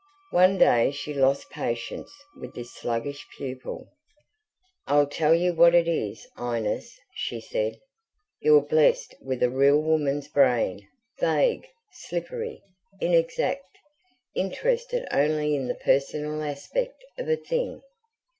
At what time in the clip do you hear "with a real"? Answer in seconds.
9.21-9.79